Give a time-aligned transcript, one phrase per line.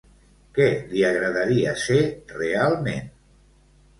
[0.53, 1.99] Què li agradaria ser
[2.39, 3.13] realment?